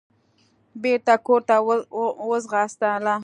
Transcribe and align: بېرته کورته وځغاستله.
بېرته 0.81 1.13
کورته 1.25 1.55
وځغاستله. 2.29 3.15